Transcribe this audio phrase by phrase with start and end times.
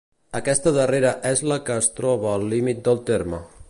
[0.37, 3.49] Aquesta darrera és la que es troba al límit del terme.